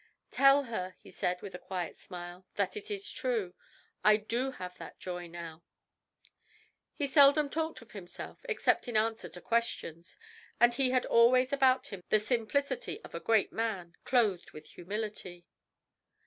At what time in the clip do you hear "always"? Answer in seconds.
11.05-11.53